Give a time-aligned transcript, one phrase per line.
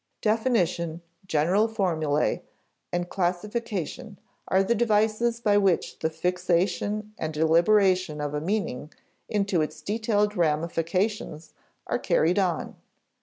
[0.23, 2.41] Definition, general formulæ,
[2.91, 8.91] and classification are the devices by which the fixation and elaboration of a meaning
[9.29, 11.53] into its detailed ramifications
[11.85, 12.77] are carried on.